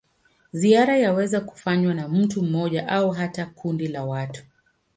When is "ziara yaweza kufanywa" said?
0.51-1.93